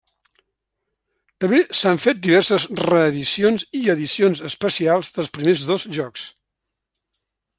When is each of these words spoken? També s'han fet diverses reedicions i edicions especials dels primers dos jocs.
També 1.43 1.59
s'han 1.79 1.99
fet 2.05 2.23
diverses 2.27 2.65
reedicions 2.79 3.67
i 3.81 3.83
edicions 3.95 4.43
especials 4.49 5.15
dels 5.19 5.31
primers 5.39 5.65
dos 5.73 5.89
jocs. 5.99 6.27